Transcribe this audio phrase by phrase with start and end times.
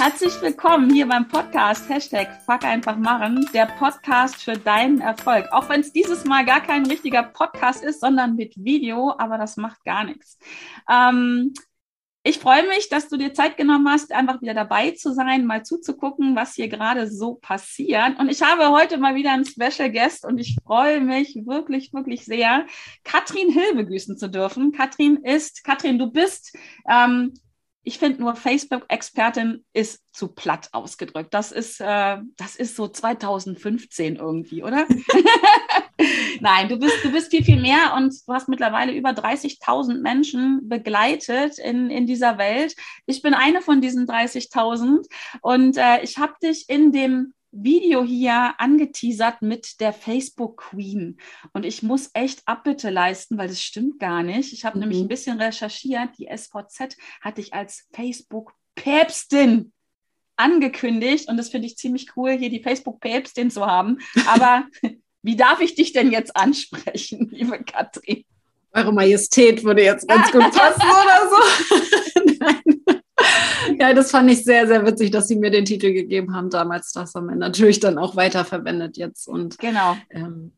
[0.00, 5.52] Herzlich willkommen hier beim Podcast Hashtag Fuck einfach machen, der Podcast für deinen Erfolg.
[5.52, 9.58] Auch wenn es dieses Mal gar kein richtiger Podcast ist, sondern mit Video, aber das
[9.58, 10.38] macht gar nichts.
[10.90, 11.52] Ähm,
[12.22, 15.66] ich freue mich, dass du dir Zeit genommen hast, einfach wieder dabei zu sein, mal
[15.66, 18.18] zuzugucken, was hier gerade so passiert.
[18.18, 22.24] Und ich habe heute mal wieder einen Special Guest und ich freue mich wirklich, wirklich
[22.24, 22.64] sehr,
[23.04, 24.72] Katrin Hill begrüßen zu dürfen.
[24.72, 26.56] Katrin ist, Katrin, du bist
[26.90, 27.34] ähm,
[27.82, 31.32] ich finde nur Facebook-Expertin ist zu platt ausgedrückt.
[31.32, 34.86] Das ist, äh, das ist so 2015 irgendwie, oder?
[36.40, 40.68] Nein, du bist, du bist viel, viel mehr und du hast mittlerweile über 30.000 Menschen
[40.68, 42.74] begleitet in, in dieser Welt.
[43.06, 45.06] Ich bin eine von diesen 30.000
[45.40, 51.18] und äh, ich habe dich in dem Video hier angeteasert mit der Facebook Queen.
[51.52, 54.52] Und ich muss echt Abbitte leisten, weil das stimmt gar nicht.
[54.52, 54.80] Ich habe mhm.
[54.82, 56.10] nämlich ein bisschen recherchiert.
[56.18, 59.72] Die SVZ hatte ich als Facebook Päpstin
[60.36, 61.28] angekündigt.
[61.28, 63.98] Und das finde ich ziemlich cool, hier die Facebook Päpstin zu haben.
[64.26, 64.66] Aber
[65.22, 68.24] wie darf ich dich denn jetzt ansprechen, liebe Katrin?
[68.72, 72.29] Eure Majestät würde jetzt ganz gut passen oder so.
[73.78, 76.92] Ja, das fand ich sehr, sehr witzig, dass sie mir den Titel gegeben haben damals.
[76.92, 79.28] Das haben wir natürlich dann auch weiterverwendet jetzt.
[79.28, 79.96] Und genau.
[80.10, 80.52] Ähm,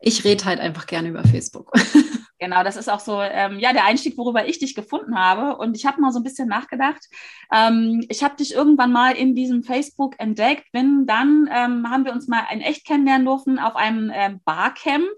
[0.00, 1.72] ich rede halt einfach gerne über Facebook.
[2.38, 5.56] Genau, das ist auch so, ähm, ja, der Einstieg, worüber ich dich gefunden habe.
[5.56, 7.08] Und ich habe mal so ein bisschen nachgedacht.
[7.50, 10.70] Ähm, ich habe dich irgendwann mal in diesem Facebook entdeckt.
[10.70, 15.08] Bin dann, ähm, haben wir uns mal in echt kennenlernen dürfen auf einem ähm, Barcamp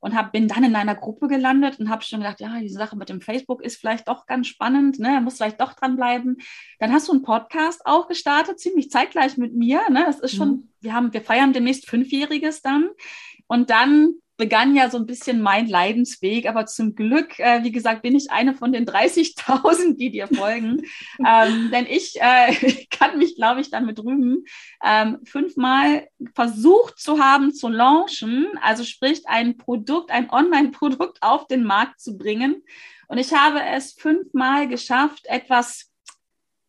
[0.00, 2.96] und hab, bin dann in einer Gruppe gelandet und habe schon gedacht, ja, diese Sache
[2.96, 5.20] mit dem Facebook ist vielleicht doch ganz spannend, ne?
[5.20, 6.36] muss vielleicht doch dranbleiben.
[6.78, 9.80] Dann hast du einen Podcast auch gestartet, ziemlich zeitgleich mit mir.
[9.90, 10.04] Ne?
[10.06, 10.68] Das ist schon, mhm.
[10.80, 12.90] wir haben, wir feiern demnächst Fünfjähriges dann.
[13.48, 18.02] Und dann begann ja so ein bisschen mein Leidensweg, aber zum Glück, äh, wie gesagt,
[18.02, 20.82] bin ich eine von den 30.000, die dir folgen,
[21.26, 24.44] ähm, denn ich äh, kann mich, glaube ich, damit rühmen,
[24.82, 31.64] ähm, fünfmal versucht zu haben zu launchen, also sprich ein Produkt, ein Online-Produkt auf den
[31.64, 32.62] Markt zu bringen.
[33.08, 35.87] Und ich habe es fünfmal geschafft, etwas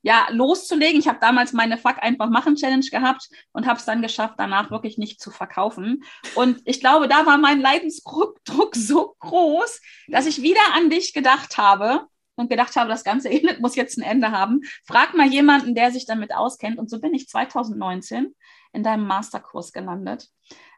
[0.01, 0.99] ja, loszulegen.
[0.99, 4.71] Ich habe damals meine Fuck einfach machen Challenge gehabt und habe es dann geschafft, danach
[4.71, 6.03] wirklich nicht zu verkaufen.
[6.35, 8.39] Und ich glaube, da war mein Leidensdruck
[8.75, 13.59] so groß, dass ich wieder an dich gedacht habe und gedacht habe, das ganze Elend
[13.59, 14.61] muss jetzt ein Ende haben.
[14.85, 16.79] Frag mal jemanden, der sich damit auskennt.
[16.79, 18.35] Und so bin ich 2019
[18.73, 20.29] in deinem Masterkurs gelandet.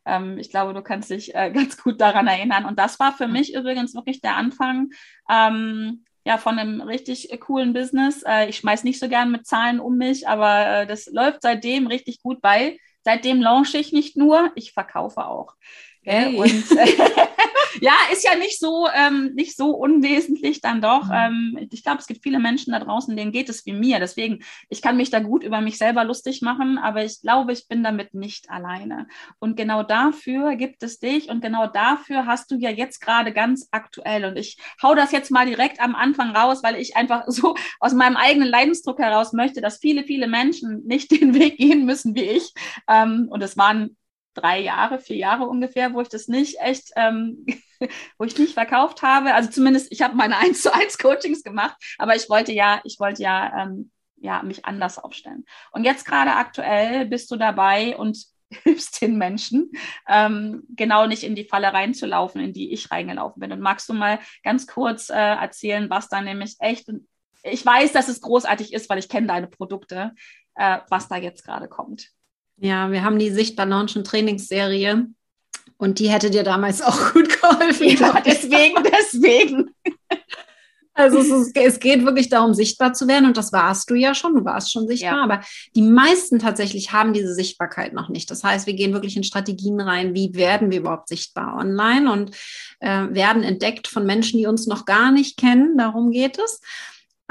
[0.06, 2.66] Ähm, ich glaube, du kannst dich äh, ganz gut daran erinnern.
[2.66, 4.90] Und das war für mich übrigens wirklich der Anfang.
[5.30, 8.24] Ähm, ja, von einem richtig coolen Business.
[8.24, 11.88] Äh, ich schmeiß nicht so gern mit Zahlen um mich, aber äh, das läuft seitdem
[11.88, 12.78] richtig gut bei.
[13.04, 15.56] Seitdem launche ich nicht nur, ich verkaufe auch.
[16.04, 16.36] Hey.
[16.36, 16.66] Und
[17.80, 21.06] ja, ist ja nicht so, ähm, nicht so unwesentlich dann doch.
[21.06, 21.14] Mhm.
[21.14, 24.00] Ähm, ich glaube, es gibt viele Menschen da draußen, denen geht es wie mir.
[24.00, 27.68] Deswegen, ich kann mich da gut über mich selber lustig machen, aber ich glaube, ich
[27.68, 29.08] bin damit nicht alleine.
[29.40, 33.68] Und genau dafür gibt es dich und genau dafür hast du ja jetzt gerade ganz
[33.72, 34.26] aktuell.
[34.26, 37.94] Und ich hau das jetzt mal direkt am Anfang raus, weil ich einfach so aus
[37.94, 42.24] meinem eigenen Leidensdruck heraus möchte, dass viele, viele Menschen nicht den Weg gehen müssen wie
[42.24, 42.54] ich.
[42.88, 43.96] Ähm, und es waren
[44.34, 47.46] drei Jahre, vier Jahre ungefähr, wo ich das nicht echt, ähm,
[48.18, 49.34] wo ich nicht verkauft habe.
[49.34, 53.00] Also zumindest, ich habe meine 1 zu 1 Coachings gemacht, aber ich wollte ja, ich
[53.00, 55.46] wollte ja, ähm, ja, mich anders aufstellen.
[55.72, 58.18] Und jetzt gerade aktuell bist du dabei und
[58.64, 59.72] hilfst den Menschen,
[60.08, 63.52] ähm, genau nicht in die Falle reinzulaufen, in die ich reingelaufen bin.
[63.52, 66.88] Und magst du mal ganz kurz äh, erzählen, was da nämlich echt,
[67.44, 70.14] ich weiß, dass es großartig ist, weil ich kenne deine Produkte,
[70.56, 72.12] äh, was da jetzt gerade kommt.
[72.64, 75.08] Ja, wir haben die Sichtbar Launchen Trainingsserie
[75.78, 77.90] und die hätte dir damals auch gut geholfen.
[77.90, 79.72] Ja, deswegen, deswegen.
[80.94, 84.14] Also es, ist, es, geht wirklich darum, sichtbar zu werden und das warst du ja
[84.14, 85.24] schon, du warst schon sichtbar, ja.
[85.24, 85.42] aber
[85.74, 88.30] die meisten tatsächlich haben diese Sichtbarkeit noch nicht.
[88.30, 92.36] Das heißt, wir gehen wirklich in Strategien rein, wie werden wir überhaupt sichtbar online und
[92.82, 96.60] äh, werden entdeckt von Menschen, die uns noch gar nicht kennen, darum geht es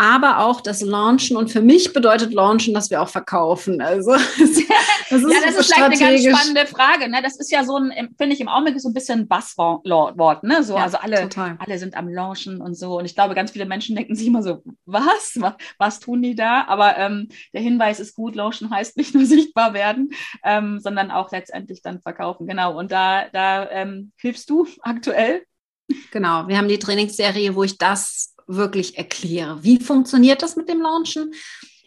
[0.00, 1.36] aber auch das Launchen.
[1.36, 3.82] Und für mich bedeutet Launchen, dass wir auch verkaufen.
[3.82, 4.62] Also das ist,
[5.10, 7.10] das ist ja, das ist vielleicht eine ganz spannende Frage.
[7.10, 7.20] Ne?
[7.22, 10.42] Das ist ja so ein, finde ich im Augenblick so ein bisschen ein Buzzword.
[10.42, 10.64] Ne?
[10.64, 12.98] So, ja, also alle, alle sind am Launchen und so.
[12.98, 15.34] Und ich glaube, ganz viele Menschen denken sich immer so, was?
[15.36, 16.64] Was, was tun die da?
[16.66, 20.12] Aber ähm, der Hinweis ist gut, Launchen heißt nicht nur sichtbar werden,
[20.42, 22.46] ähm, sondern auch letztendlich dann verkaufen.
[22.46, 22.78] Genau.
[22.78, 25.42] Und da, da ähm, hilfst du aktuell.
[26.10, 29.62] Genau, wir haben die Trainingsserie, wo ich das wirklich erkläre.
[29.62, 31.32] Wie funktioniert das mit dem Launchen?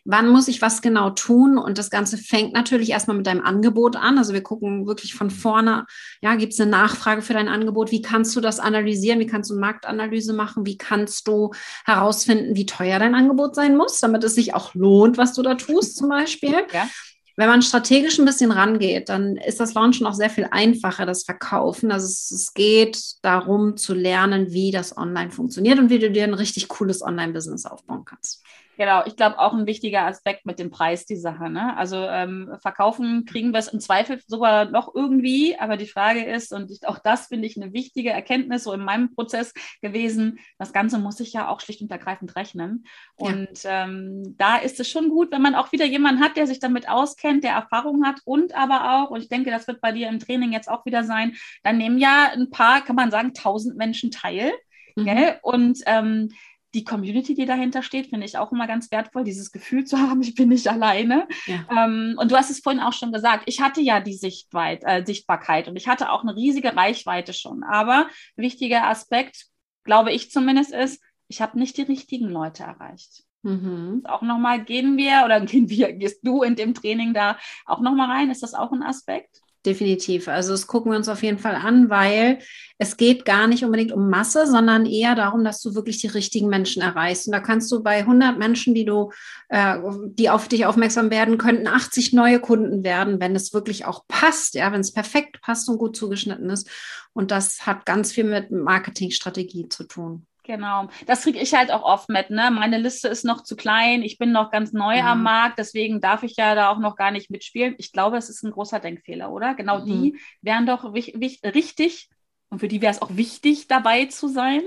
[0.06, 1.58] wann muss ich was genau tun?
[1.58, 4.18] Und das Ganze fängt natürlich erstmal mit deinem Angebot an.
[4.18, 5.86] Also wir gucken wirklich von vorne,
[6.22, 7.92] ja, gibt es eine Nachfrage für dein Angebot?
[7.92, 9.20] Wie kannst du das analysieren?
[9.20, 10.66] Wie kannst du Marktanalyse machen?
[10.66, 11.52] Wie kannst du
[11.86, 15.56] herausfinden, wie teuer dein Angebot sein muss, damit es sich auch lohnt, was du da
[15.56, 16.66] tust zum Beispiel?
[16.74, 16.88] Ja.
[17.36, 21.24] Wenn man strategisch ein bisschen rangeht, dann ist das Launchen auch sehr viel einfacher, das
[21.24, 21.92] Verkaufen.
[21.92, 26.26] Also es, es, geht darum zu lernen, wie das online funktioniert und wie du dir
[26.26, 28.44] ein richtig cooles Online-Business aufbauen kannst.
[28.78, 31.50] Genau, ich glaube auch ein wichtiger Aspekt mit dem Preis die Sache.
[31.50, 31.78] Ne?
[31.78, 36.52] Also ähm, verkaufen kriegen wir es im Zweifel sogar noch irgendwie, aber die Frage ist,
[36.52, 40.74] und ich, auch das finde ich eine wichtige Erkenntnis so in meinem Prozess gewesen, das
[40.74, 42.86] Ganze muss ich ja auch schlicht und ergreifend rechnen.
[43.16, 43.84] Und ja.
[43.84, 46.90] ähm, da ist es schon gut, wenn man auch wieder jemanden hat, der sich damit
[46.90, 50.20] auskennt, der Erfahrung hat und aber auch, und ich denke, das wird bei dir im
[50.20, 54.10] Training jetzt auch wieder sein, dann nehmen ja ein paar, kann man sagen, tausend Menschen
[54.10, 54.52] teil.
[54.96, 55.34] Mhm.
[55.42, 56.30] Und ähm,
[56.74, 60.22] die Community, die dahinter steht, finde ich auch immer ganz wertvoll, dieses Gefühl zu haben,
[60.22, 61.28] ich bin nicht alleine.
[61.46, 61.86] Ja.
[61.86, 65.04] Ähm, und du hast es vorhin auch schon gesagt, ich hatte ja die Sichtweit, äh,
[65.06, 67.64] Sichtbarkeit und ich hatte auch eine riesige Reichweite schon.
[67.64, 69.46] Aber wichtiger Aspekt,
[69.84, 73.24] glaube ich zumindest, ist, ich habe nicht die richtigen Leute erreicht.
[73.44, 74.02] Mhm.
[74.06, 78.10] Auch nochmal, gehen wir oder gehen wir, gehst du in dem Training da auch nochmal
[78.10, 78.32] rein?
[78.32, 79.43] Ist das auch ein Aspekt?
[79.66, 80.28] Definitiv.
[80.28, 82.40] Also das gucken wir uns auf jeden Fall an, weil
[82.78, 86.50] es geht gar nicht unbedingt um Masse, sondern eher darum, dass du wirklich die richtigen
[86.50, 87.28] Menschen erreichst.
[87.28, 89.12] Und da kannst du bei 100 Menschen, die du,
[89.50, 94.06] äh, die auf dich aufmerksam werden, könnten 80 neue Kunden werden, wenn es wirklich auch
[94.08, 96.70] passt, ja, wenn es perfekt passt und gut zugeschnitten ist.
[97.14, 100.28] Und das hat ganz viel mit Marketingstrategie zu tun.
[100.46, 102.30] Genau, das kriege ich halt auch oft mit.
[102.30, 102.52] Ne?
[102.52, 105.14] Meine Liste ist noch zu klein, ich bin noch ganz neu ja.
[105.14, 107.76] am Markt, deswegen darf ich ja da auch noch gar nicht mitspielen.
[107.78, 109.54] Ich glaube, es ist ein großer Denkfehler, oder?
[109.54, 109.86] Genau mhm.
[109.86, 112.10] die wären doch richtig
[112.50, 114.62] und für die wäre es auch wichtig, dabei zu sein.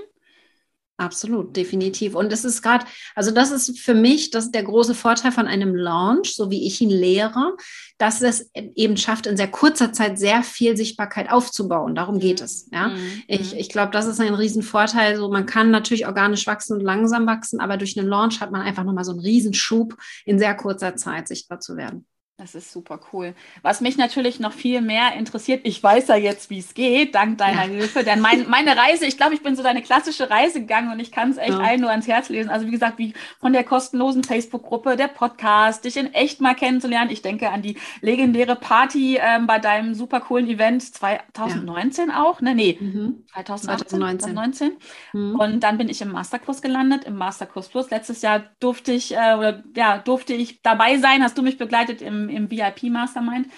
[0.99, 2.15] Absolut, definitiv.
[2.15, 5.47] Und es ist gerade, also das ist für mich, das ist der große Vorteil von
[5.47, 7.55] einem Launch, so wie ich ihn lehre,
[7.99, 11.95] dass es eben schafft, in sehr kurzer Zeit sehr viel Sichtbarkeit aufzubauen.
[11.95, 12.69] Darum geht es.
[12.73, 13.23] Ja, mhm.
[13.29, 15.17] ich, ich glaube, das ist ein Riesenvorteil.
[15.17, 18.63] So, man kann natürlich organisch wachsen und langsam wachsen, aber durch einen Launch hat man
[18.63, 22.07] einfach nochmal so einen Riesenschub in sehr kurzer Zeit sichtbar zu werden.
[22.39, 23.35] Das ist super cool.
[23.63, 27.39] Was mich natürlich noch viel mehr interessiert, ich weiß ja jetzt, wie es geht, dank
[27.39, 27.69] deiner ja.
[27.69, 31.01] Hilfe, denn mein, meine Reise, ich glaube, ich bin so deine klassische Reise gegangen und
[31.01, 31.61] ich kann es echt ja.
[31.61, 32.51] allen nur ans Herz lesen.
[32.51, 37.11] Also wie gesagt, wie von der kostenlosen Facebook-Gruppe, der Podcast, dich in echt mal kennenzulernen.
[37.11, 42.23] Ich denke an die legendäre Party ähm, bei deinem super coolen Event 2019 ja.
[42.23, 42.55] auch, ne?
[42.55, 43.25] Nee, mhm.
[43.33, 44.35] 2018, 2019.
[44.35, 44.73] 2019.
[45.15, 45.41] Mhm.
[45.41, 47.89] Und dann bin ich im Masterkurs gelandet, im Masterkurs Plus.
[47.89, 52.03] Letztes Jahr durfte ich, äh, oder ja, durfte ich dabei sein, hast du mich begleitet
[52.03, 53.49] im im, VIP-Mastermind.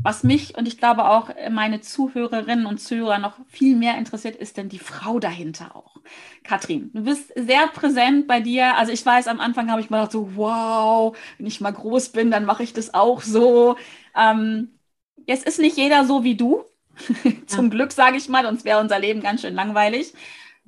[0.00, 4.56] Was mich und ich glaube auch meine Zuhörerinnen und Zuhörer noch viel mehr interessiert, ist
[4.56, 5.96] denn die Frau dahinter auch.
[6.44, 8.76] Katrin, du bist sehr präsent bei dir.
[8.76, 12.10] Also ich weiß, am Anfang habe ich mal gedacht, so, wow, wenn ich mal groß
[12.10, 13.76] bin, dann mache ich das auch so.
[14.16, 14.78] Ähm,
[15.26, 16.64] jetzt ist nicht jeder so wie du.
[17.46, 17.70] Zum ja.
[17.70, 20.14] Glück, sage ich mal, sonst wäre unser Leben ganz schön langweilig.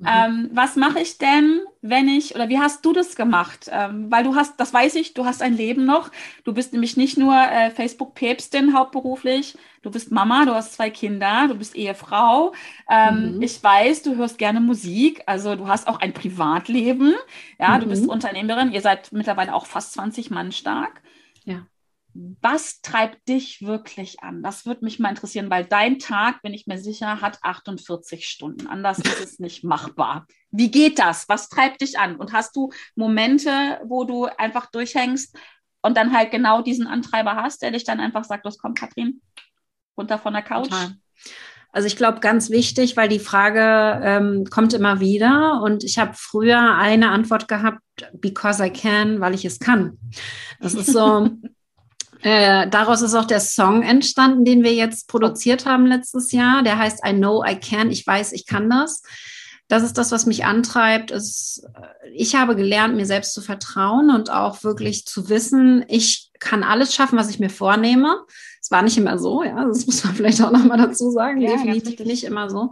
[0.01, 0.07] Mhm.
[0.07, 3.69] Ähm, was mache ich denn, wenn ich, oder wie hast du das gemacht?
[3.71, 6.09] Ähm, weil du hast, das weiß ich, du hast ein Leben noch.
[6.43, 11.47] Du bist nämlich nicht nur äh, Facebook-Päpstin hauptberuflich, du bist Mama, du hast zwei Kinder,
[11.47, 12.53] du bist Ehefrau.
[12.89, 13.41] Ähm, mhm.
[13.43, 17.13] Ich weiß, du hörst gerne Musik, also du hast auch ein Privatleben.
[17.59, 17.81] Ja, mhm.
[17.81, 18.09] du bist mhm.
[18.09, 21.01] Unternehmerin, ihr seid mittlerweile auch fast 20 Mann stark.
[21.45, 21.67] Ja
[22.13, 24.43] was treibt dich wirklich an?
[24.43, 28.67] Das würde mich mal interessieren, weil dein Tag, bin ich mir sicher, hat 48 Stunden.
[28.67, 30.25] Anders ist es nicht machbar.
[30.51, 31.29] Wie geht das?
[31.29, 32.17] Was treibt dich an?
[32.17, 35.37] Und hast du Momente, wo du einfach durchhängst
[35.81, 39.21] und dann halt genau diesen Antreiber hast, der dich dann einfach sagt, los komm, Katrin,
[39.97, 40.69] runter von der Couch?
[40.69, 40.95] Total.
[41.73, 46.11] Also ich glaube, ganz wichtig, weil die Frage ähm, kommt immer wieder und ich habe
[46.15, 47.79] früher eine Antwort gehabt,
[48.13, 49.97] because I can, weil ich es kann.
[50.59, 51.29] Das ist so,
[52.23, 56.63] Äh, daraus ist auch der Song entstanden, den wir jetzt produziert haben letztes Jahr.
[56.63, 57.91] Der heißt I Know I Can.
[57.91, 59.01] Ich weiß, ich kann das.
[59.67, 61.11] Das ist das, was mich antreibt.
[61.11, 66.29] Ist, äh, ich habe gelernt, mir selbst zu vertrauen und auch wirklich zu wissen, ich
[66.39, 68.25] kann alles schaffen, was ich mir vornehme.
[68.61, 71.41] Es war nicht immer so, ja, das muss man vielleicht auch nochmal dazu sagen.
[71.41, 72.71] Ja, Definitiv nicht immer so.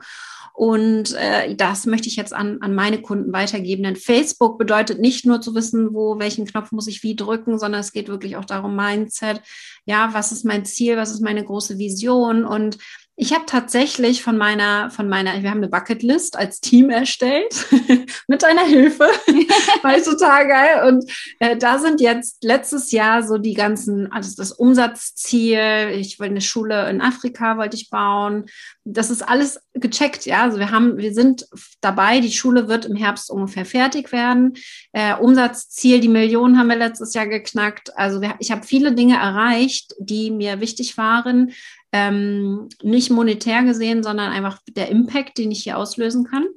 [0.59, 3.83] Und äh, das möchte ich jetzt an, an meine Kunden weitergeben.
[3.83, 7.79] Denn Facebook bedeutet nicht nur zu wissen, wo, welchen Knopf muss ich wie drücken, sondern
[7.79, 9.41] es geht wirklich auch darum, Mindset.
[9.85, 10.97] Ja, was ist mein Ziel?
[10.97, 12.43] Was ist meine große Vision?
[12.43, 12.77] Und
[13.21, 17.67] Ich habe tatsächlich von meiner, von meiner, wir haben eine Bucketlist als Team erstellt,
[18.29, 19.03] mit deiner Hilfe.
[19.81, 20.87] War ich total geil.
[20.87, 21.03] Und
[21.39, 26.39] äh, da sind jetzt letztes Jahr so die ganzen, also das Umsatzziel, ich will eine
[26.39, 28.45] Schule in Afrika, wollte ich bauen.
[28.85, 30.43] Das ist alles gecheckt, ja.
[30.43, 31.45] Also wir haben, wir sind
[31.81, 34.53] dabei, die Schule wird im Herbst ungefähr fertig werden.
[34.93, 37.97] Äh, Umsatzziel, die Millionen haben wir letztes Jahr geknackt.
[37.97, 41.51] Also wir, ich habe viele Dinge erreicht, die mir wichtig waren
[41.91, 46.47] ähm, nicht monetär gesehen, sondern einfach der Impact, den ich hier auslösen kann.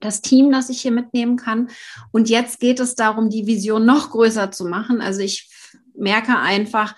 [0.00, 1.70] Das Team, das ich hier mitnehmen kann.
[2.12, 5.00] Und jetzt geht es darum, die Vision noch größer zu machen.
[5.00, 5.48] Also ich
[5.94, 6.94] merke einfach,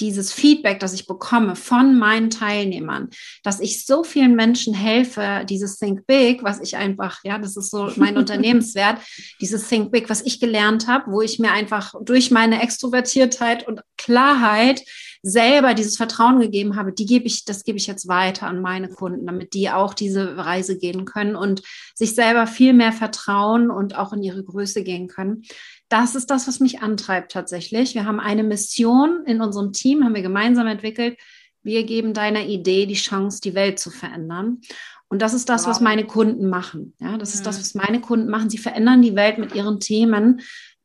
[0.00, 3.10] dieses Feedback, das ich bekomme von meinen Teilnehmern,
[3.42, 7.70] dass ich so vielen Menschen helfe, dieses Think Big, was ich einfach, ja, das ist
[7.70, 8.98] so mein Unternehmenswert,
[9.40, 13.82] dieses Think Big, was ich gelernt habe, wo ich mir einfach durch meine Extrovertiertheit und
[13.96, 14.82] Klarheit
[15.22, 18.88] selber dieses Vertrauen gegeben habe, die gebe ich, das gebe ich jetzt weiter an meine
[18.88, 21.62] Kunden, damit die auch diese Reise gehen können und
[21.94, 25.42] sich selber viel mehr vertrauen und auch in ihre Größe gehen können.
[25.88, 27.94] Das ist das, was mich antreibt tatsächlich.
[27.94, 31.18] Wir haben eine Mission in unserem Team, haben wir gemeinsam entwickelt.
[31.62, 34.60] Wir geben deiner Idee die Chance, die Welt zu verändern.
[35.08, 35.70] Und das ist das, wow.
[35.70, 36.94] was meine Kunden machen.
[37.00, 37.60] Ja, das ist das, mhm.
[37.60, 38.48] was meine Kunden machen.
[38.48, 40.40] Sie verändern die Welt mit ihren Themen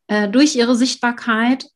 [0.07, 1.67] äh, durch ihre Sichtbarkeit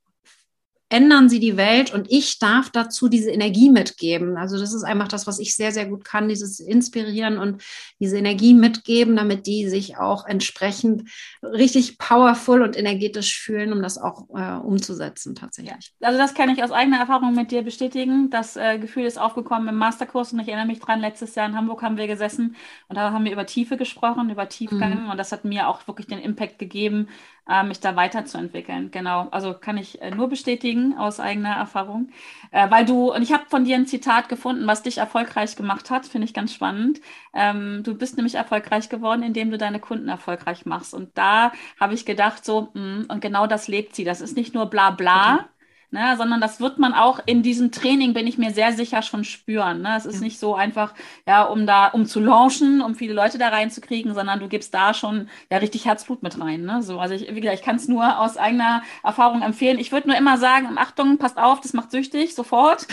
[0.89, 4.37] ändern sie die Welt und ich darf dazu diese Energie mitgeben.
[4.37, 7.61] Also das ist einfach das, was ich sehr, sehr gut kann, dieses Inspirieren und
[7.99, 11.09] diese Energie mitgeben, damit die sich auch entsprechend
[11.43, 15.93] richtig powerful und energetisch fühlen, um das auch äh, umzusetzen tatsächlich.
[15.99, 16.07] Ja.
[16.07, 18.31] Also das kann ich aus eigener Erfahrung mit dir bestätigen.
[18.31, 21.55] Das äh, Gefühl ist aufgekommen im Masterkurs und ich erinnere mich dran, letztes Jahr in
[21.55, 22.55] Hamburg haben wir gesessen
[22.87, 25.11] und da haben wir über Tiefe gesprochen, über Tiefgang mhm.
[25.11, 27.09] und das hat mir auch wirklich den Impact gegeben,
[27.49, 28.91] äh, mich da weiterzuentwickeln.
[28.91, 32.09] Genau, also kann ich äh, nur bestätigen aus eigener Erfahrung.
[32.51, 35.89] Äh, weil du, und ich habe von dir ein Zitat gefunden, was dich erfolgreich gemacht
[35.89, 37.01] hat, finde ich ganz spannend.
[37.33, 40.93] Ähm, du bist nämlich erfolgreich geworden, indem du deine Kunden erfolgreich machst.
[40.93, 44.03] Und da habe ich gedacht, so, mh, mm, und genau das lebt sie.
[44.03, 45.35] Das ist nicht nur bla bla.
[45.35, 45.45] Okay
[45.91, 49.23] ne, sondern das wird man auch in diesem Training, bin ich mir sehr sicher, schon
[49.23, 49.81] spüren.
[49.81, 49.95] Ne?
[49.97, 50.21] Es ist ja.
[50.21, 50.93] nicht so einfach,
[51.27, 54.93] ja, um da, um zu launchen, um viele Leute da reinzukriegen, sondern du gibst da
[54.93, 56.63] schon ja richtig Herzblut mit rein.
[56.63, 56.83] Ne?
[56.83, 59.79] So, also ich, wie gesagt, ich kann es nur aus eigener Erfahrung empfehlen.
[59.79, 62.85] Ich würde nur immer sagen, Achtung, passt auf, das macht süchtig, sofort.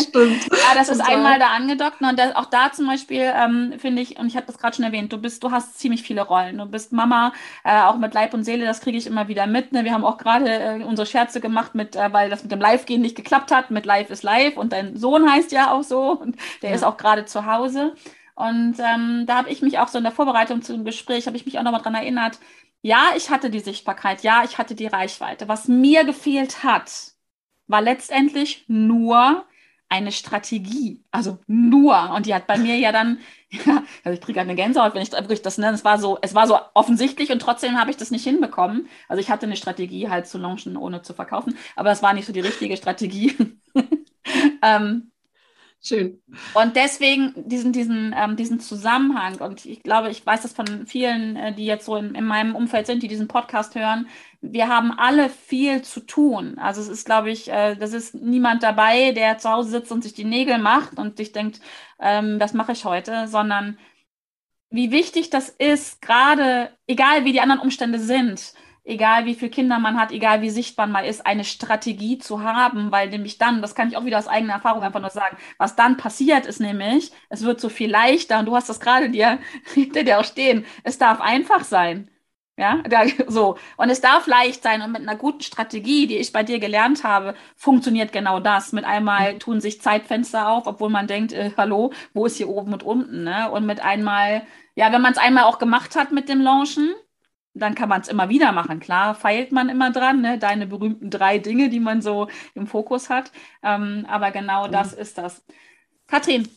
[0.00, 0.44] Stimmt.
[0.50, 2.00] ja, das ist einmal da angedockt.
[2.00, 2.10] Ne?
[2.10, 4.84] Und das, auch da zum Beispiel ähm, finde ich, und ich habe das gerade schon
[4.84, 6.58] erwähnt, du bist, du hast ziemlich viele Rollen.
[6.58, 7.32] Du bist Mama,
[7.64, 9.72] äh, auch mit Leib und Seele, das kriege ich immer wieder mit.
[9.72, 9.84] Ne?
[9.84, 12.60] Wir haben auch gerade äh, unsere Scherze gemacht gemacht, mit, äh, weil das mit dem
[12.60, 13.70] Live-Gehen nicht geklappt hat.
[13.70, 16.76] Mit Live ist Live und dein Sohn heißt ja auch so und der ja.
[16.76, 17.94] ist auch gerade zu Hause.
[18.34, 21.38] Und ähm, da habe ich mich auch so in der Vorbereitung zu dem Gespräch, habe
[21.38, 22.38] ich mich auch nochmal dran erinnert,
[22.82, 25.48] ja, ich hatte die Sichtbarkeit, ja, ich hatte die Reichweite.
[25.48, 26.92] Was mir gefehlt hat,
[27.66, 29.44] war letztendlich nur
[29.88, 31.04] eine Strategie.
[31.10, 32.10] Also nur.
[32.10, 33.18] Und die hat bei mir ja dann,
[33.50, 35.74] ja, also ich kriege eine Gänsehaut, wenn ich wirklich das nenne.
[35.74, 38.88] Es war so, es war so offensichtlich und trotzdem habe ich das nicht hinbekommen.
[39.08, 42.26] Also ich hatte eine Strategie halt zu launchen, ohne zu verkaufen, aber das war nicht
[42.26, 43.36] so die richtige Strategie.
[44.62, 45.10] ähm,
[45.86, 46.20] Schön.
[46.54, 51.36] Und deswegen diesen, diesen, ähm, diesen Zusammenhang, und ich glaube, ich weiß das von vielen,
[51.36, 54.08] äh, die jetzt so in, in meinem Umfeld sind, die diesen Podcast hören,
[54.40, 56.58] wir haben alle viel zu tun.
[56.58, 60.02] Also es ist, glaube ich, äh, das ist niemand dabei, der zu Hause sitzt und
[60.02, 61.60] sich die Nägel macht und sich denkt,
[62.00, 63.78] ähm, das mache ich heute, sondern
[64.70, 68.54] wie wichtig das ist, gerade egal wie die anderen Umstände sind,
[68.86, 72.92] egal wie viele Kinder man hat, egal wie sichtbar man ist, eine Strategie zu haben,
[72.92, 75.76] weil nämlich dann, das kann ich auch wieder aus eigener Erfahrung einfach nur sagen, was
[75.76, 79.38] dann passiert ist nämlich, es wird so viel leichter und du hast das gerade dir
[79.74, 82.10] hinter dir auch stehen, es darf einfach sein.
[82.58, 83.58] Ja, da, so.
[83.76, 87.04] Und es darf leicht sein und mit einer guten Strategie, die ich bei dir gelernt
[87.04, 88.72] habe, funktioniert genau das.
[88.72, 89.38] Mit einmal mhm.
[89.40, 93.24] tun sich Zeitfenster auf, obwohl man denkt, äh, hallo, wo ist hier oben und unten,
[93.24, 93.50] ne?
[93.50, 96.94] Und mit einmal, ja, wenn man es einmal auch gemacht hat mit dem Launchen,
[97.58, 98.80] dann kann man es immer wieder machen.
[98.80, 100.38] Klar, feilt man immer dran, ne?
[100.38, 103.32] deine berühmten drei Dinge, die man so im Fokus hat.
[103.62, 104.72] Ähm, aber genau mhm.
[104.72, 105.44] das ist das.
[106.06, 106.48] Katrin,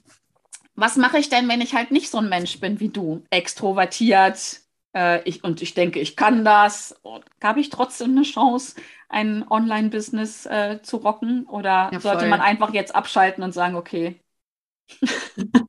[0.76, 3.24] was mache ich denn, wenn ich halt nicht so ein Mensch bin wie du?
[3.30, 4.62] Extrovertiert,
[4.96, 7.00] äh, ich, und ich denke, ich kann das.
[7.44, 8.76] Habe ich trotzdem eine Chance,
[9.08, 11.46] ein Online-Business äh, zu rocken?
[11.48, 14.20] Oder ja, sollte man einfach jetzt abschalten und sagen, okay?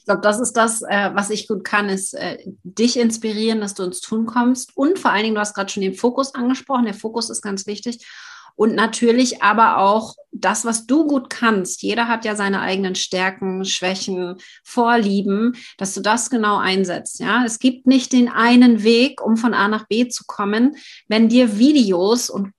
[0.00, 3.74] Ich glaube, das ist das, äh, was ich gut kann, ist äh, dich inspirieren, dass
[3.74, 4.74] du ins Tun kommst.
[4.74, 6.86] Und vor allen Dingen, du hast gerade schon den Fokus angesprochen.
[6.86, 8.06] Der Fokus ist ganz wichtig.
[8.56, 11.82] Und natürlich aber auch das, was du gut kannst.
[11.82, 17.20] Jeder hat ja seine eigenen Stärken, Schwächen, Vorlieben, dass du das genau einsetzt.
[17.20, 20.76] Ja, es gibt nicht den einen Weg, um von A nach B zu kommen.
[21.08, 22.52] Wenn dir Videos und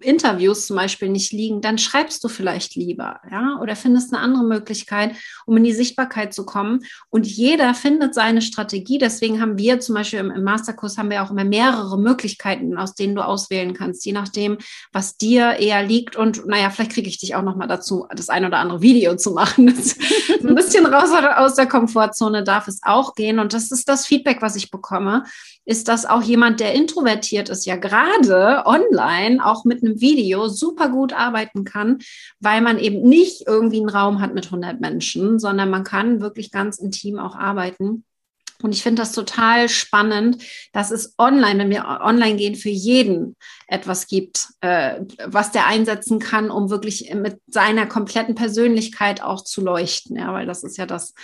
[0.00, 4.44] Interviews zum Beispiel nicht liegen, dann schreibst du vielleicht lieber, ja, oder findest eine andere
[4.44, 5.12] Möglichkeit,
[5.46, 6.80] um in die Sichtbarkeit zu kommen.
[7.10, 8.98] Und jeder findet seine Strategie.
[8.98, 12.94] Deswegen haben wir zum Beispiel im, im Masterkurs haben wir auch immer mehrere Möglichkeiten, aus
[12.94, 14.58] denen du auswählen kannst, je nachdem,
[14.92, 16.16] was dir eher liegt.
[16.16, 19.16] Und naja, vielleicht kriege ich dich auch noch mal dazu, das ein oder andere Video
[19.16, 19.68] zu machen.
[20.48, 23.38] ein bisschen raus aus der Komfortzone darf es auch gehen.
[23.38, 25.24] Und das ist das Feedback, was ich bekomme
[25.68, 30.88] ist, dass auch jemand, der introvertiert ist, ja gerade online auch mit einem Video super
[30.88, 31.98] gut arbeiten kann,
[32.40, 36.50] weil man eben nicht irgendwie einen Raum hat mit 100 Menschen, sondern man kann wirklich
[36.50, 38.04] ganz intim auch arbeiten.
[38.60, 43.36] Und ich finde das total spannend, dass es online, wenn wir online gehen, für jeden
[43.68, 49.60] etwas gibt, äh, was der einsetzen kann, um wirklich mit seiner kompletten Persönlichkeit auch zu
[49.60, 50.16] leuchten.
[50.16, 51.14] Ja, weil das ist ja das,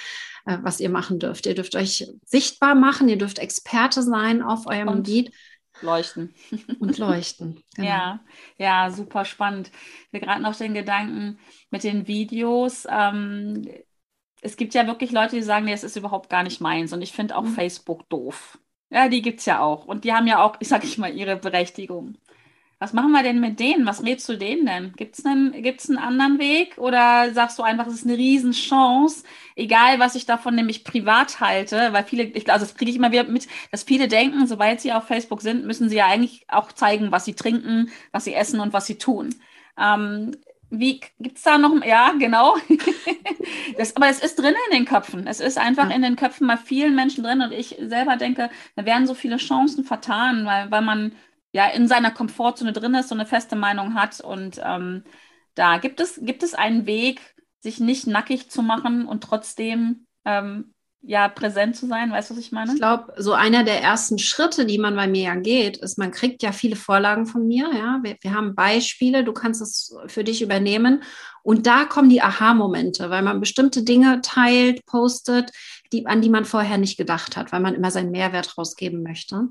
[0.47, 1.47] äh, was ihr machen dürft.
[1.47, 5.33] Ihr dürft euch sichtbar machen, ihr dürft Experte sein auf eurem und Gebiet.
[5.81, 6.35] Leuchten.
[6.79, 7.63] Und leuchten.
[7.75, 7.89] Genau.
[7.89, 8.21] Ja,
[8.57, 9.73] ja, super spannend.
[10.13, 11.39] Wir gerade noch den Gedanken
[11.71, 12.87] mit den Videos.
[12.89, 13.69] Ähm,
[14.41, 16.93] es gibt ja wirklich Leute, die sagen, nee, es ist überhaupt gar nicht meins.
[16.93, 17.55] Und ich finde auch mhm.
[17.55, 18.59] Facebook doof.
[18.91, 19.87] Ja, die gibt es ja auch.
[19.87, 22.17] Und die haben ja auch, ich sage ich mal, ihre Berechtigung.
[22.85, 23.87] Was machen wir denn mit denen?
[23.87, 24.93] Was rätst du denen denn?
[24.93, 26.77] Gibt es einen, gibt's einen anderen Weg?
[26.77, 29.25] Oder sagst du einfach, es ist eine Riesenchance,
[29.57, 33.11] egal was ich davon nämlich privat halte, weil viele, ich, also das kriege ich immer
[33.11, 36.73] wieder mit, dass viele denken, sobald sie auf Facebook sind, müssen sie ja eigentlich auch
[36.73, 39.35] zeigen, was sie trinken, was sie essen und was sie tun.
[39.81, 40.33] Ähm,
[40.69, 41.83] wie gibt es da noch?
[41.87, 42.57] Ja, genau.
[43.79, 45.27] das, aber es ist drin in den Köpfen.
[45.27, 45.97] Es ist einfach ja.
[45.97, 47.41] in den Köpfen bei vielen Menschen drin.
[47.41, 51.13] Und ich selber denke, da werden so viele Chancen vertan, weil, weil man
[51.55, 54.21] ja in seiner Komfortzone drin ist, so eine feste Meinung hat.
[54.21, 55.05] Und ähm,
[55.55, 57.21] da gibt es, gibt es einen Weg,
[57.61, 60.74] sich nicht nackig zu machen und trotzdem ähm,
[61.07, 62.11] ja präsent zu sein.
[62.11, 62.73] Weißt du, was ich meine?
[62.73, 66.11] Ich glaube, so einer der ersten Schritte, die man bei mir ja geht, ist, man
[66.11, 67.71] kriegt ja viele Vorlagen von mir.
[67.75, 71.03] Ja, wir, wir haben Beispiele, du kannst es für dich übernehmen.
[71.43, 75.53] Und da kommen die Aha-Momente, weil man bestimmte Dinge teilt, postet,
[75.93, 79.49] die, an die man vorher nicht gedacht hat, weil man immer seinen Mehrwert rausgeben möchte.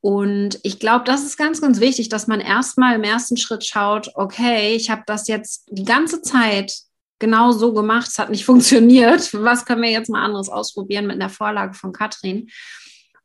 [0.00, 4.10] Und ich glaube, das ist ganz, ganz wichtig, dass man erstmal im ersten Schritt schaut,
[4.14, 6.74] okay, ich habe das jetzt die ganze Zeit
[7.18, 9.32] genau so gemacht, es hat nicht funktioniert.
[9.34, 12.48] Was können wir jetzt mal anderes ausprobieren mit einer Vorlage von Katrin?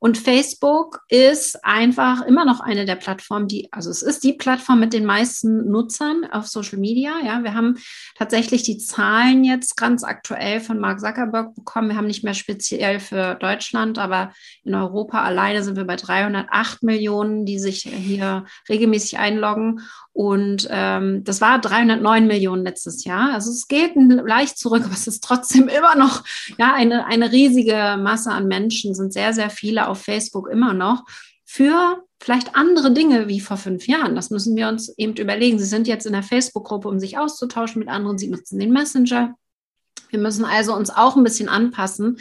[0.02, 4.80] Und Facebook ist einfach immer noch eine der Plattformen, die, also es ist die Plattform
[4.80, 7.12] mit den meisten Nutzern auf Social Media.
[7.22, 7.78] Ja, wir haben
[8.18, 11.90] tatsächlich die Zahlen jetzt ganz aktuell von Mark Zuckerberg bekommen.
[11.90, 14.32] Wir haben nicht mehr speziell für Deutschland, aber
[14.64, 19.82] in Europa alleine sind wir bei 308 Millionen, die sich hier regelmäßig einloggen.
[20.20, 23.34] Und ähm, das war 309 Millionen letztes Jahr.
[23.34, 26.26] Also es geht leicht zurück, aber es ist trotzdem immer noch
[26.58, 31.06] ja, eine, eine riesige Masse an Menschen, sind sehr, sehr viele auf Facebook immer noch
[31.46, 34.14] für vielleicht andere Dinge wie vor fünf Jahren.
[34.14, 35.58] Das müssen wir uns eben überlegen.
[35.58, 38.18] Sie sind jetzt in der Facebook-Gruppe, um sich auszutauschen mit anderen.
[38.18, 39.36] Sie nutzen den Messenger.
[40.10, 42.18] Wir müssen also uns auch ein bisschen anpassen,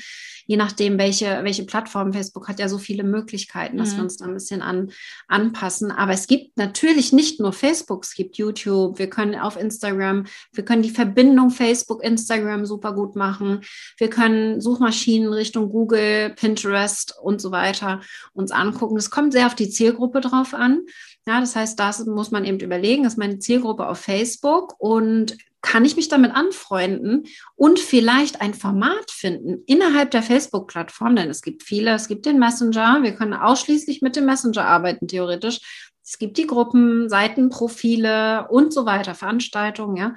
[0.48, 2.14] je nachdem, welche, welche Plattform.
[2.14, 3.96] Facebook hat ja so viele Möglichkeiten, dass mhm.
[3.96, 4.90] wir uns da ein bisschen an,
[5.28, 5.92] anpassen.
[5.92, 10.64] Aber es gibt natürlich nicht nur Facebook, es gibt YouTube, wir können auf Instagram, wir
[10.64, 13.61] können die Verbindung Facebook, Instagram super gut machen.
[13.98, 18.00] Wir können Suchmaschinen Richtung Google, Pinterest und so weiter
[18.32, 18.96] uns angucken.
[18.96, 20.80] Es kommt sehr auf die Zielgruppe drauf an.
[21.26, 25.37] Ja, das heißt, das muss man eben überlegen, das ist meine Zielgruppe auf Facebook und
[25.61, 27.25] kann ich mich damit anfreunden
[27.57, 32.38] und vielleicht ein Format finden innerhalb der Facebook-Plattform, denn es gibt viele, es gibt den
[32.38, 35.61] Messenger, wir können ausschließlich mit dem Messenger arbeiten, theoretisch.
[36.05, 40.14] Es gibt die Gruppen, Seitenprofile und so weiter, Veranstaltungen, ja.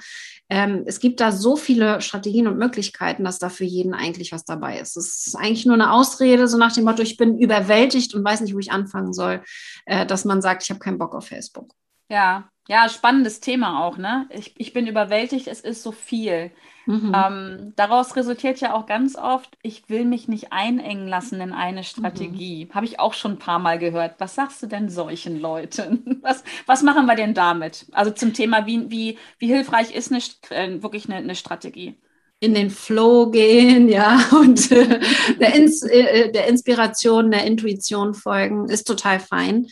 [0.48, 4.46] Ähm, es gibt da so viele Strategien und Möglichkeiten, dass da für jeden eigentlich was
[4.46, 4.96] dabei ist.
[4.96, 8.40] Es ist eigentlich nur eine Ausrede, so nach dem Motto, ich bin überwältigt und weiß
[8.42, 9.44] nicht, wo ich anfangen soll,
[9.86, 11.74] äh, dass man sagt, ich habe keinen Bock auf Facebook.
[12.12, 14.28] Ja, ja, spannendes Thema auch, ne?
[14.32, 16.52] Ich, ich bin überwältigt, es ist so viel.
[16.86, 17.14] Mhm.
[17.16, 21.86] Ähm, daraus resultiert ja auch ganz oft, ich will mich nicht einengen lassen in eine
[21.86, 22.66] Strategie.
[22.66, 22.76] Mhm.
[22.76, 24.16] Habe ich auch schon ein paar Mal gehört.
[24.20, 26.20] Was sagst du denn solchen Leuten?
[26.22, 27.88] Was, was machen wir denn damit?
[27.94, 31.98] Also zum Thema, wie, wie, wie hilfreich ist eine, äh, wirklich eine, eine Strategie?
[32.44, 35.00] in den Flow gehen, ja, und äh,
[35.40, 39.68] der, Ins äh, der Inspiration, der Intuition folgen, ist total fein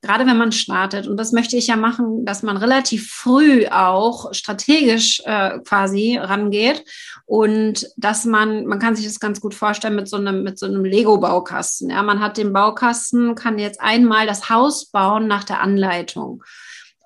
[0.00, 4.32] gerade wenn man startet, und das möchte ich ja machen, dass man relativ früh auch
[4.32, 6.84] strategisch äh, quasi rangeht
[7.26, 10.66] und dass man, man kann sich das ganz gut vorstellen mit so einem, mit so
[10.66, 11.90] einem Lego-Baukasten.
[11.90, 16.42] Ja, man hat den Baukasten, kann jetzt einmal das Haus bauen nach der Anleitung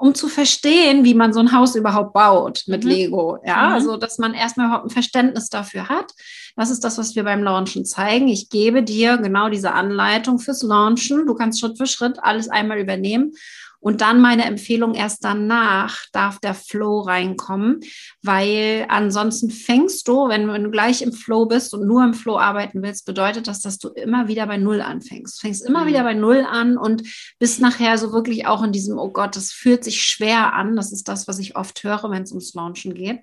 [0.02, 2.90] um zu verstehen, wie man so ein Haus überhaupt baut mit mhm.
[2.90, 3.38] Lego.
[3.46, 3.74] Ja, mhm.
[3.74, 6.10] also dass man erstmal überhaupt ein Verständnis dafür hat.
[6.56, 8.26] Das ist das, was wir beim Launchen zeigen.
[8.26, 11.24] Ich gebe dir genau diese Anleitung fürs Launchen.
[11.24, 13.34] Du kannst Schritt für Schritt alles einmal übernehmen.
[13.82, 17.80] Und dann meine Empfehlung, erst danach darf der Flow reinkommen,
[18.22, 22.80] weil ansonsten fängst du, wenn, du gleich im Flow bist und nur im Flow arbeiten
[22.80, 25.38] willst, bedeutet das, dass du immer wieder bei Null anfängst.
[25.38, 25.88] Du fängst immer mhm.
[25.88, 27.02] wieder bei Null an und
[27.40, 30.76] bist nachher so wirklich auch in diesem, oh Gott, das fühlt sich schwer an.
[30.76, 33.18] Das ist das, was ich oft höre, wenn es ums Launchen geht.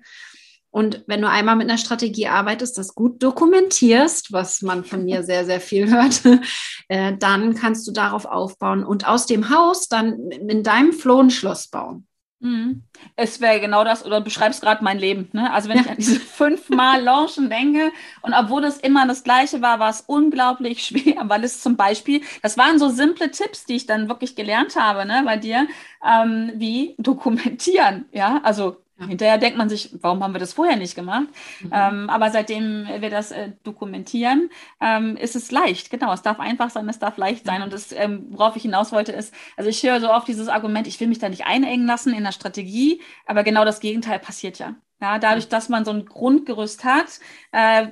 [0.70, 5.22] Und wenn du einmal mit einer Strategie arbeitest, das gut dokumentierst, was man von mir
[5.24, 6.22] sehr, sehr viel hört,
[6.88, 11.30] äh, dann kannst du darauf aufbauen und aus dem Haus dann in deinem Floh ein
[11.30, 12.06] Schloss bauen.
[12.42, 12.84] Mhm.
[13.16, 15.28] Es wäre genau das, oder du beschreibst gerade mein Leben.
[15.32, 15.52] Ne?
[15.52, 15.82] Also wenn ja.
[15.82, 20.00] ich an diese fünfmal Launchen denke und obwohl es immer das Gleiche war, war es
[20.06, 24.36] unglaublich schwer, weil es zum Beispiel, das waren so simple Tipps, die ich dann wirklich
[24.36, 25.68] gelernt habe ne, bei dir,
[26.02, 28.06] ähm, wie dokumentieren.
[28.12, 31.28] Ja, also Hinterher denkt man sich, warum haben wir das vorher nicht gemacht?
[31.60, 31.70] Mhm.
[31.72, 35.90] Ähm, aber seitdem wir das äh, dokumentieren, ähm, ist es leicht.
[35.90, 37.58] Genau, es darf einfach sein, es darf leicht sein.
[37.58, 37.64] Mhm.
[37.64, 40.86] Und das, ähm, worauf ich hinaus wollte, ist, also ich höre so oft dieses Argument,
[40.86, 44.58] ich will mich da nicht einengen lassen in der Strategie, aber genau das Gegenteil passiert
[44.58, 44.74] ja.
[45.00, 47.20] Ja, dadurch, dass man so ein Grundgerüst hat,
[47.52, 47.88] äh,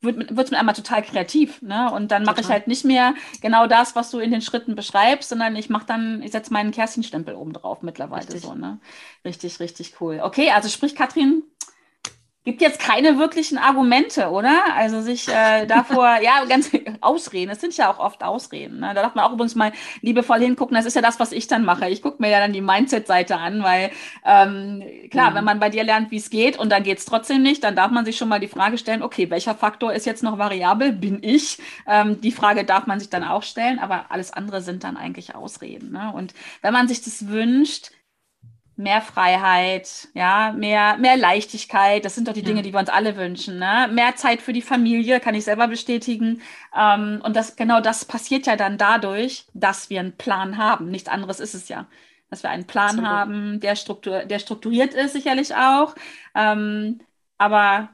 [0.00, 1.60] wird es mit einmal total kreativ.
[1.60, 1.90] Ne?
[1.92, 5.28] Und dann mache ich halt nicht mehr genau das, was du in den Schritten beschreibst,
[5.28, 8.42] sondern ich mache dann, ich setze meinen Kerstin-Stempel oben drauf mittlerweile richtig.
[8.42, 8.54] so.
[8.54, 8.78] Ne?
[9.24, 10.20] Richtig, richtig cool.
[10.22, 11.42] Okay, also sprich, Katrin,
[12.46, 14.62] gibt jetzt keine wirklichen Argumente, oder?
[14.74, 18.78] Also sich äh, davor, ja, ganz Ausreden, es sind ja auch oft Ausreden.
[18.78, 18.92] Ne?
[18.94, 21.64] Da darf man auch übrigens mal liebevoll hingucken, das ist ja das, was ich dann
[21.64, 21.90] mache.
[21.90, 23.90] Ich gucke mir ja dann die Mindset-Seite an, weil
[24.24, 25.34] ähm, klar, mhm.
[25.34, 27.74] wenn man bei dir lernt, wie es geht und dann geht es trotzdem nicht, dann
[27.74, 30.92] darf man sich schon mal die Frage stellen, okay, welcher Faktor ist jetzt noch variabel?
[30.92, 31.58] Bin ich?
[31.88, 35.34] Ähm, die Frage darf man sich dann auch stellen, aber alles andere sind dann eigentlich
[35.34, 35.90] Ausreden.
[35.90, 36.12] Ne?
[36.14, 36.32] Und
[36.62, 37.90] wenn man sich das wünscht,
[38.76, 42.04] mehr Freiheit, ja, mehr, mehr Leichtigkeit.
[42.04, 42.42] Das sind doch die.
[42.42, 43.58] Dinge, die wir uns alle wünschen.
[43.58, 43.88] Ne?
[43.90, 46.42] Mehr Zeit für die Familie, kann ich selber bestätigen.
[46.76, 50.90] Ähm, und das, genau das passiert ja dann dadurch, dass wir einen Plan haben.
[50.90, 51.86] Nichts anderes ist es ja.
[52.28, 53.08] Dass wir einen Plan Absolut.
[53.08, 55.94] haben, der, struktur der strukturiert ist, sicherlich auch.
[56.34, 57.00] Ähm,
[57.38, 57.88] aber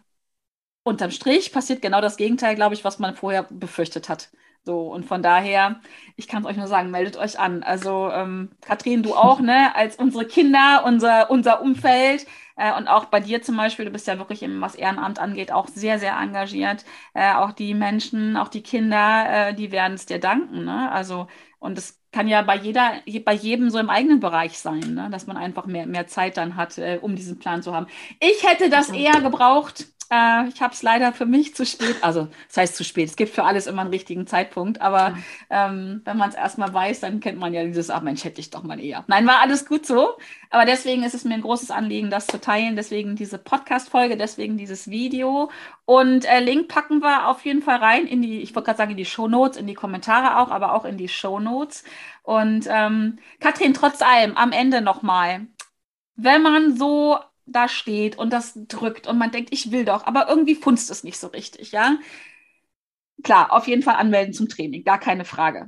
[0.82, 4.30] unterm Strich passiert genau das Gegenteil, glaube ich, was man vorher befürchtet hat.
[4.64, 5.80] So, und von daher,
[6.16, 7.62] ich kann es euch nur sagen, meldet euch an.
[7.64, 13.06] Also, ähm, Katrin, du auch, ne, als unsere Kinder, unser, unser Umfeld äh, und auch
[13.06, 16.16] bei dir zum Beispiel, du bist ja wirklich, eben, was Ehrenamt angeht, auch sehr, sehr
[16.16, 16.84] engagiert.
[17.14, 20.90] Äh, auch die Menschen, auch die Kinder, äh, die werden es dir danken, ne?
[20.92, 21.26] Also,
[21.58, 25.08] und es kann ja bei jeder, bei jedem so im eigenen Bereich sein, ne?
[25.10, 27.86] dass man einfach mehr, mehr Zeit dann hat, äh, um diesen Plan zu haben.
[28.20, 32.28] Ich hätte das eher gebraucht, äh, ich habe es leider für mich zu spät, also
[32.48, 35.16] das heißt zu spät, es gibt für alles immer einen richtigen Zeitpunkt, aber
[35.48, 38.50] ähm, wenn man es erstmal weiß, dann kennt man ja dieses, ach Mensch, hätte ich
[38.50, 39.04] doch mal eher.
[39.06, 40.18] Nein, war alles gut so,
[40.50, 44.58] aber deswegen ist es mir ein großes Anliegen, das zu teilen, deswegen diese Podcast-Folge, deswegen
[44.58, 45.50] dieses Video
[45.86, 48.90] und äh, Link packen wir auf jeden Fall rein in die, ich wollte gerade sagen,
[48.90, 51.84] in die Show Notes, in die Kommentare auch, aber auch in die Show Notes.
[52.22, 55.46] Und ähm, Katrin, trotz allem, am Ende nochmal,
[56.16, 57.18] wenn man so
[57.52, 61.04] da steht und das drückt und man denkt, ich will doch, aber irgendwie funzt es
[61.04, 61.98] nicht so richtig, ja?
[63.22, 65.66] Klar, auf jeden Fall anmelden zum Training, gar keine Frage.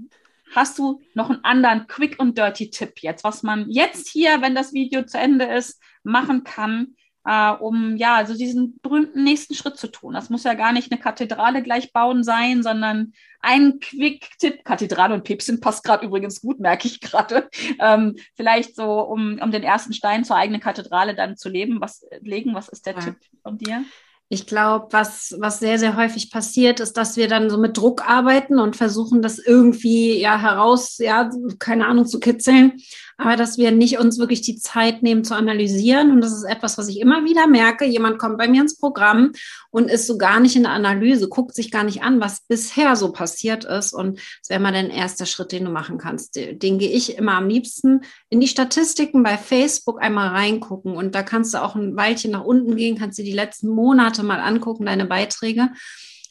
[0.55, 4.55] Hast du noch einen anderen Quick und Dirty Tipp jetzt, was man jetzt hier, wenn
[4.55, 9.77] das Video zu Ende ist, machen kann, äh, um ja, also diesen berühmten nächsten Schritt
[9.77, 10.15] zu tun.
[10.15, 14.65] Das muss ja gar nicht eine Kathedrale gleich bauen sein, sondern ein Quick-Tipp.
[14.65, 17.49] Kathedrale und Päpstin passt gerade übrigens gut, merke ich gerade.
[17.81, 22.07] Ähm, vielleicht so, um, um den ersten Stein zur eigenen Kathedrale dann zu leben, was
[22.21, 22.55] legen.
[22.55, 23.01] Was ist der ja.
[23.01, 23.85] Tipp von dir?
[24.29, 28.09] Ich glaube, was, was sehr, sehr häufig passiert, ist, dass wir dann so mit Druck
[28.09, 32.81] arbeiten und versuchen, das irgendwie ja heraus, ja, keine Ahnung, zu kitzeln
[33.16, 36.11] aber dass wir nicht uns wirklich die Zeit nehmen zu analysieren.
[36.11, 37.85] Und das ist etwas, was ich immer wieder merke.
[37.85, 39.33] Jemand kommt bei mir ins Programm
[39.70, 42.96] und ist so gar nicht in der Analyse, guckt sich gar nicht an, was bisher
[42.96, 43.92] so passiert ist.
[43.92, 46.37] Und das wäre mal dein erster Schritt, den du machen kannst.
[46.37, 48.00] Den gehe ich immer am liebsten
[48.31, 50.96] in die Statistiken bei Facebook einmal reingucken.
[50.96, 54.22] Und da kannst du auch ein Weilchen nach unten gehen, kannst dir die letzten Monate
[54.22, 55.70] mal angucken, deine Beiträge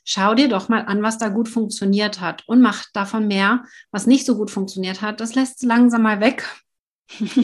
[0.06, 4.06] schau dir doch mal an, was da gut funktioniert hat und mach davon mehr, was
[4.06, 5.22] nicht so gut funktioniert hat.
[5.22, 6.46] Das lässt langsam mal weg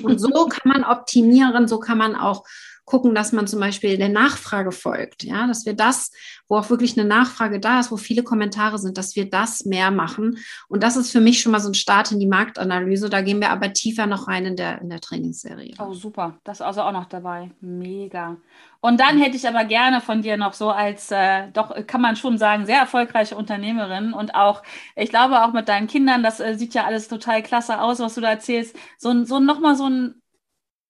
[0.04, 2.44] und so kann man optimieren, so kann man auch
[2.90, 5.24] gucken, dass man zum Beispiel der Nachfrage folgt.
[5.24, 6.12] Ja, dass wir das,
[6.48, 9.92] wo auch wirklich eine Nachfrage da ist, wo viele Kommentare sind, dass wir das mehr
[9.92, 10.40] machen.
[10.68, 13.10] Und das ist für mich schon mal so ein Start in die Marktanalyse.
[13.10, 15.76] Da gehen wir aber tiefer noch rein in der, in der Trainingsserie.
[15.78, 16.40] Oh, super.
[16.44, 17.52] Das ist also auch noch dabei.
[17.62, 18.38] Mega.
[18.82, 22.16] Und dann hätte ich aber gerne von dir noch so als, äh, doch kann man
[22.16, 24.64] schon sagen, sehr erfolgreiche Unternehmerin und auch,
[24.96, 28.16] ich glaube auch mit deinen Kindern, das äh, sieht ja alles total klasse aus, was
[28.16, 30.16] du da erzählst, so, so nochmal so ein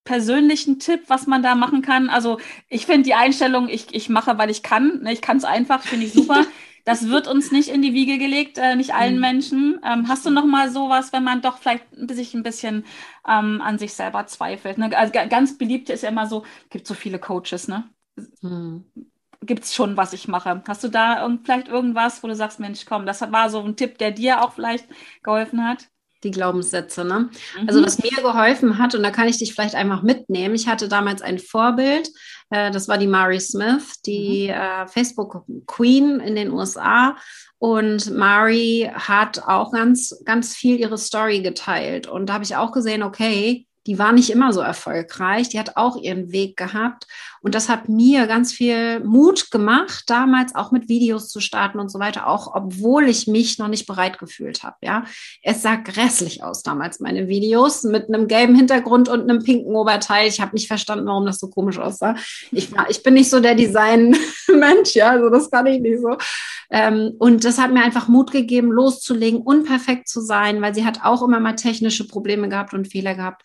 [0.03, 2.09] persönlichen Tipp, was man da machen kann?
[2.09, 5.43] Also ich finde die Einstellung, ich, ich mache, weil ich kann, ne, ich kann es
[5.43, 6.45] einfach, finde ich super.
[6.85, 9.21] Das wird uns nicht in die Wiege gelegt, äh, nicht allen mhm.
[9.21, 9.79] Menschen.
[9.83, 12.83] Ähm, hast du noch mal sowas, wenn man doch vielleicht sich ein bisschen
[13.27, 14.79] ähm, an sich selber zweifelt?
[14.79, 14.97] Ne?
[14.97, 17.87] Also ganz beliebt ist ja immer so, gibt so viele Coaches, ne?
[18.41, 18.85] Mhm.
[19.41, 20.63] Gibt es schon, was ich mache?
[20.67, 23.75] Hast du da irgend, vielleicht irgendwas, wo du sagst, Mensch, komm, das war so ein
[23.75, 24.87] Tipp, der dir auch vielleicht
[25.21, 25.89] geholfen hat?
[26.23, 27.05] Die Glaubenssätze.
[27.05, 27.29] Ne?
[27.59, 27.67] Mhm.
[27.67, 30.87] Also was mir geholfen hat, und da kann ich dich vielleicht einfach mitnehmen, ich hatte
[30.87, 32.09] damals ein Vorbild,
[32.49, 34.53] äh, das war die Mari Smith, die mhm.
[34.53, 37.15] äh, Facebook Queen in den USA.
[37.57, 42.07] Und Mari hat auch ganz, ganz viel ihre Story geteilt.
[42.07, 45.75] Und da habe ich auch gesehen, okay, die war nicht immer so erfolgreich, die hat
[45.75, 47.07] auch ihren Weg gehabt.
[47.41, 51.89] Und das hat mir ganz viel Mut gemacht, damals auch mit Videos zu starten und
[51.89, 54.75] so weiter, auch obwohl ich mich noch nicht bereit gefühlt habe.
[54.81, 55.05] Ja,
[55.41, 60.27] es sah grässlich aus damals, meine Videos mit einem gelben Hintergrund und einem pinken Oberteil.
[60.27, 62.15] Ich habe nicht verstanden, warum das so komisch aussah.
[62.51, 66.17] Ich, ich bin nicht so der Design-Mensch, ja, also das kann ich nicht so.
[66.71, 71.03] Ähm, und das hat mir einfach Mut gegeben, loszulegen, unperfekt zu sein, weil sie hat
[71.03, 73.43] auch immer mal technische Probleme gehabt und Fehler gehabt.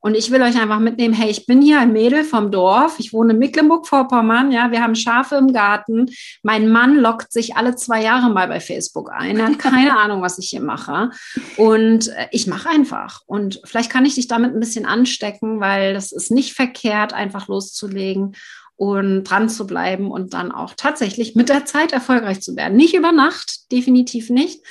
[0.00, 3.12] Und ich will euch einfach mitnehmen, hey, ich bin hier ein Mädel vom Dorf, ich
[3.12, 6.10] wohne in Mecklenburg-Vorpommern, ja, wir haben Schafe im Garten.
[6.42, 10.22] Mein Mann lockt sich alle zwei Jahre mal bei Facebook ein, er hat keine Ahnung,
[10.22, 11.10] was ich hier mache.
[11.56, 13.22] Und äh, ich mache einfach.
[13.26, 17.48] Und vielleicht kann ich dich damit ein bisschen anstecken, weil das ist nicht verkehrt, einfach
[17.48, 18.36] loszulegen
[18.76, 22.76] und dran zu bleiben und dann auch tatsächlich mit der Zeit erfolgreich zu werden.
[22.76, 24.62] Nicht über Nacht, definitiv nicht.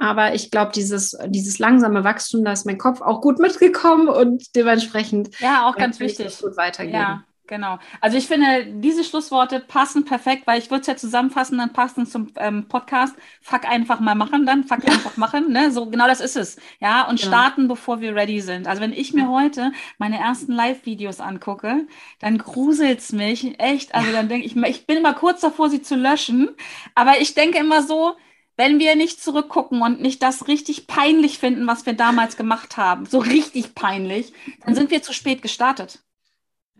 [0.00, 4.56] Aber ich glaube, dieses, dieses langsame Wachstum, da ist mein Kopf auch gut mitgekommen und
[4.56, 5.38] dementsprechend.
[5.40, 6.40] Ja, auch ganz wichtig.
[6.40, 6.94] Gut weitergehen.
[6.94, 7.78] Ja, genau.
[8.00, 12.06] Also ich finde, diese Schlussworte passen perfekt, weil ich würde es ja zusammenfassen, dann passen
[12.06, 13.14] zum ähm, Podcast.
[13.42, 14.94] Fuck einfach mal machen dann, fuck ja.
[14.94, 15.52] einfach machen.
[15.52, 15.70] Ne?
[15.70, 16.56] So genau das ist es.
[16.80, 17.32] Ja, und genau.
[17.32, 18.68] starten, bevor wir ready sind.
[18.68, 21.86] Also wenn ich mir heute meine ersten Live-Videos angucke,
[22.20, 23.94] dann gruselt's mich echt.
[23.94, 24.14] Also ja.
[24.14, 26.48] dann denke ich, ich bin immer kurz davor, sie zu löschen.
[26.94, 28.16] Aber ich denke immer so,
[28.60, 33.06] wenn wir nicht zurückgucken und nicht das richtig peinlich finden, was wir damals gemacht haben,
[33.06, 34.34] so richtig peinlich,
[34.66, 36.00] dann sind wir zu spät gestartet.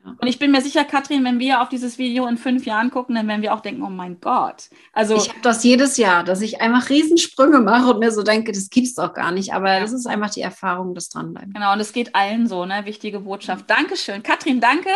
[0.02, 3.14] Und ich bin mir sicher, Katrin, wenn wir auf dieses Video in fünf Jahren gucken,
[3.14, 4.70] dann werden wir auch denken, oh mein Gott.
[4.94, 8.52] Also ich habe das jedes Jahr, dass ich einfach Riesensprünge mache und mir so denke,
[8.52, 9.52] das gibt's doch gar nicht.
[9.52, 9.80] Aber ja.
[9.80, 11.52] das ist einfach die Erfahrung des Dranbleiben.
[11.52, 12.86] Genau, und es geht allen so, ne?
[12.86, 13.68] Wichtige Botschaft.
[13.68, 14.22] Dankeschön.
[14.22, 14.88] Katrin, danke,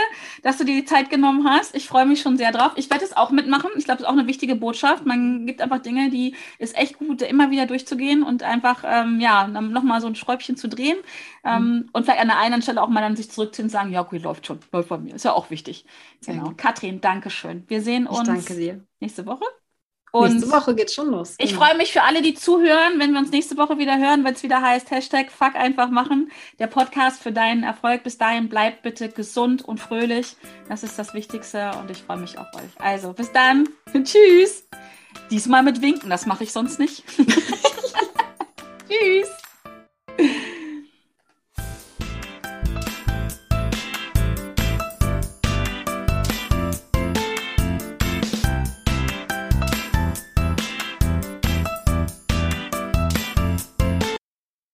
[0.43, 1.75] dass du dir die Zeit genommen hast.
[1.75, 2.73] Ich freue mich schon sehr drauf.
[2.77, 3.71] Ich werde es auch mitmachen.
[3.77, 5.05] Ich glaube, es ist auch eine wichtige Botschaft.
[5.05, 9.47] Man gibt einfach Dinge, die ist echt gut, immer wieder durchzugehen und einfach, ähm, ja,
[9.49, 10.97] nochmal so ein Schräubchen zu drehen.
[11.45, 11.89] Ähm, mhm.
[11.93, 14.17] Und vielleicht an der einen Stelle auch mal dann sich zurückziehen und sagen, ja, okay,
[14.17, 15.15] läuft schon, läuft bei mir.
[15.15, 15.85] Ist ja auch wichtig.
[16.25, 16.53] Genau.
[16.57, 17.65] Katrin, danke schön.
[17.69, 18.29] Wir sehen uns
[19.01, 19.45] nächste Woche.
[20.15, 21.35] Und nächste Woche geht's schon los.
[21.39, 21.65] Ich genau.
[21.65, 24.45] freue mich für alle, die zuhören, wenn wir uns nächste Woche wieder hören, wenn es
[24.45, 26.31] wieder heißt, Hashtag Fuck einfach machen.
[26.61, 28.05] Der Podcast für deinen Erfolg.
[28.05, 30.37] Bis dahin bleibt bitte gesund und fröhlich.
[30.69, 32.81] Das ist das Wichtigste und ich freue mich auf euch.
[32.81, 33.69] Also bis dann.
[33.93, 34.69] Tschüss.
[35.33, 37.03] Diesmal mit Winken, das mache ich sonst nicht.
[38.89, 39.44] Tschüss.